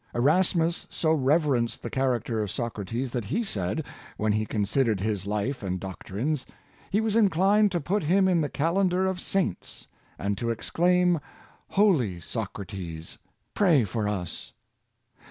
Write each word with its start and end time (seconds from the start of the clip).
Erasmus 0.15 0.87
so 0.89 1.11
reverenced 1.13 1.83
the 1.83 1.89
character 1.91 2.41
of 2.41 2.49
Socrates 2.49 3.11
that 3.11 3.25
he 3.25 3.43
said, 3.43 3.85
when 4.17 4.31
he 4.31 4.47
considered 4.47 4.99
his 4.99 5.27
life 5.27 5.61
and 5.61 5.79
doctrines, 5.79 6.43
he 6.89 6.99
was 6.99 7.15
inclined 7.15 7.71
to 7.71 7.79
put 7.79 8.01
him 8.01 8.27
in 8.27 8.41
the 8.41 8.49
calendar 8.49 9.05
of 9.05 9.19
saints, 9.19 9.85
and 10.17 10.39
to 10.39 10.49
exclaim. 10.49 11.19
Holy 11.67 12.19
Socrates, 12.19 13.19
pray 13.53 13.83
for 13.83 14.07
us! 14.09 14.53